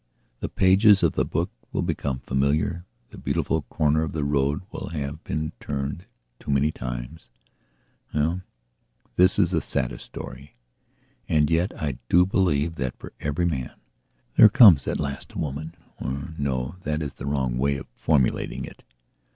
[0.39, 4.89] The pages of the book will become familiar; the beautiful corner of the road will
[4.89, 6.07] have been turned
[6.39, 7.29] too many times.
[8.11, 8.41] Well,
[9.15, 10.55] this is the saddest story.
[11.29, 13.73] And yet I do believe that for every man
[14.37, 18.83] there comes at last a womanor no, that is the wrong way of formulating it.